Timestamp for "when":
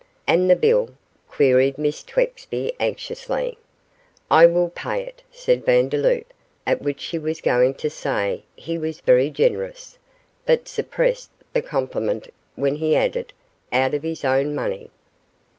12.55-12.77